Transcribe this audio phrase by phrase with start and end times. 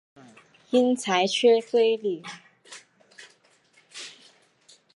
[0.71, 2.23] 因裁缺归里。